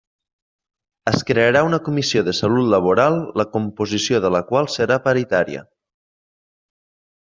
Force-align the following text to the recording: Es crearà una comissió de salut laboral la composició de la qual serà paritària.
Es 1.11 1.21
crearà 1.27 1.61
una 1.67 1.79
comissió 1.89 2.25
de 2.31 2.35
salut 2.39 2.73
laboral 2.75 3.21
la 3.43 3.47
composició 3.55 4.25
de 4.27 4.35
la 4.39 4.45
qual 4.51 4.75
serà 4.81 5.01
paritària. 5.09 5.67